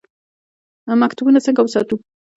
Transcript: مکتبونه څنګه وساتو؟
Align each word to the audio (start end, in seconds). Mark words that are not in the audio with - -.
مکتبونه 1.01 1.39
څنګه 1.45 1.59
وساتو؟ 1.63 1.95